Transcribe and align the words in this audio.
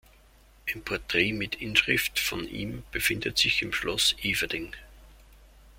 Ein 0.67 0.81
Porträt 0.81 1.31
mit 1.31 1.53
Inschrift 1.61 2.17
von 2.17 2.47
ihm 2.47 2.81
befindet 2.91 3.37
sich 3.37 3.61
im 3.61 3.71
Schloss 3.71 4.15
Eferding. 4.23 4.75